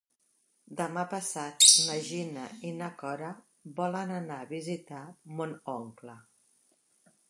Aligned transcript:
Demà 0.79 1.03
passat 1.11 1.65
na 1.89 1.99
Gina 2.07 2.47
i 2.69 2.73
na 2.79 2.89
Cora 3.03 3.31
volen 3.83 4.17
anar 4.19 4.43
a 4.47 4.51
visitar 4.57 5.07
mon 5.39 5.59
oncle. 5.81 6.23